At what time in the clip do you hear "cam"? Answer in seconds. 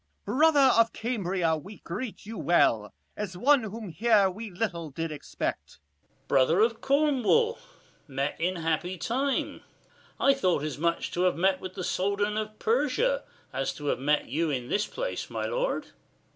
6.09-6.27